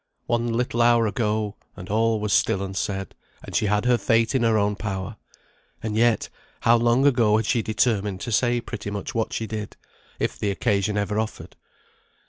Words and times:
One 0.25 0.51
little 0.51 0.81
hour 0.81 1.05
ago, 1.05 1.57
and 1.75 1.87
all 1.87 2.19
was 2.19 2.33
still 2.33 2.63
unsaid, 2.63 3.13
and 3.43 3.55
she 3.55 3.67
had 3.67 3.85
her 3.85 3.99
fate 3.99 4.33
in 4.33 4.41
her 4.41 4.57
own 4.57 4.75
power. 4.75 5.15
And 5.83 5.95
yet, 5.95 6.27
how 6.61 6.77
long 6.77 7.05
ago 7.05 7.37
had 7.37 7.45
she 7.45 7.61
determined 7.61 8.19
to 8.21 8.31
say 8.31 8.61
pretty 8.61 8.89
much 8.89 9.13
what 9.13 9.31
she 9.31 9.45
did, 9.45 9.77
if 10.19 10.39
the 10.39 10.49
occasion 10.49 10.97
ever 10.97 11.19
offered. 11.19 11.55